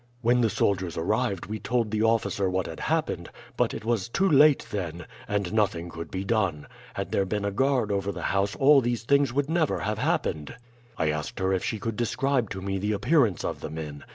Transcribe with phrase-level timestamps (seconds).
[0.21, 4.27] "'When the soldiers arrived we told the officer what had happened; but it was too
[4.27, 6.65] late then, and nothing could be done.
[6.95, 10.55] Had there been a guard over the house all these things would never have happened.'
[10.97, 14.03] "I asked her if she could describe to me the appearance of the men.